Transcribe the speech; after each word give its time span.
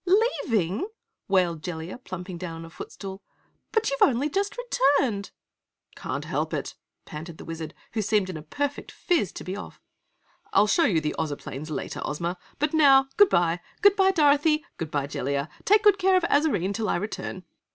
"Leaving!" 0.03 0.87
wailed 1.27 1.61
Jellia, 1.61 1.99
plumping 1.99 2.39
down 2.39 2.55
on 2.61 2.65
a 2.65 2.71
foot 2.71 2.91
stool. 2.91 3.21
"But 3.71 3.91
you've 3.91 4.01
only 4.01 4.31
just 4.31 4.55
returned!" 4.57 5.29
"Can't 5.95 6.25
help 6.25 6.55
it," 6.55 6.73
panted 7.05 7.37
the 7.37 7.45
Wizard, 7.45 7.75
who 7.93 8.01
seemed 8.01 8.27
in 8.27 8.35
a 8.35 8.41
perfect 8.41 8.91
phiz 8.91 9.31
to 9.33 9.43
be 9.43 9.55
off, 9.55 9.79
"I'll 10.53 10.65
show 10.65 10.85
you 10.85 11.01
the 11.01 11.15
Ozoplanes 11.19 11.69
later, 11.69 12.01
Ozma, 12.03 12.39
but 12.57 12.73
now 12.73 13.09
Goodbye! 13.15 13.59
Goodbye, 13.83 14.09
Dorothy! 14.09 14.65
Goodbye 14.77 15.05
Jellia! 15.05 15.49
Take 15.65 15.83
good 15.83 15.99
care 15.99 16.17
of 16.17 16.23
Azarine 16.23 16.73
till 16.73 16.89
I 16.89 16.95
return!" 16.95 17.43